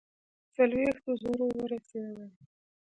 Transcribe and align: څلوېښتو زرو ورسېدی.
څلوېښتو 0.55 1.11
زرو 1.21 1.47
ورسېدی. 1.57 2.27